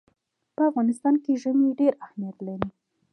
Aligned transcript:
په 0.55 0.61
افغانستان 0.69 1.13
کې 1.23 1.39
ژمی 1.41 1.69
ډېر 1.79 1.93
اهمیت 2.05 2.37
لري. 2.47 2.69